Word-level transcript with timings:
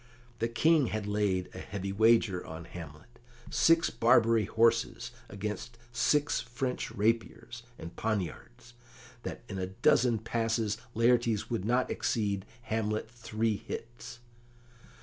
The 0.39 0.47
King 0.47 0.87
had 0.87 1.05
laid 1.05 1.51
a 1.53 1.59
heavy 1.59 1.91
wager 1.91 2.43
on 2.43 2.65
Hamlet 2.65 3.19
six 3.51 3.91
Barbary 3.91 4.45
horses 4.45 5.11
against 5.29 5.77
six 5.91 6.39
French 6.41 6.89
rapiers 6.89 7.61
and 7.77 7.95
poniards, 7.95 8.73
that 9.21 9.43
in 9.47 9.59
a 9.59 9.67
dozen 9.67 10.17
passes 10.17 10.79
Laertes 10.95 11.51
would 11.51 11.65
not 11.65 11.91
exceed 11.91 12.47
Hamlet 12.63 13.11
three 13.11 13.57
hits. 13.57 14.17